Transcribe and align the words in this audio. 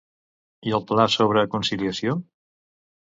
I 0.69 0.71
el 0.77 0.85
pla 0.91 1.05
sobre 1.17 1.45
conciliació? 1.57 2.17